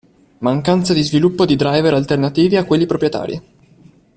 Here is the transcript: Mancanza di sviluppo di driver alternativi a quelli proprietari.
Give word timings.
Mancanza 0.39 0.95
di 0.95 1.03
sviluppo 1.03 1.45
di 1.45 1.55
driver 1.55 1.93
alternativi 1.93 2.55
a 2.55 2.65
quelli 2.65 2.87
proprietari. 2.87 3.41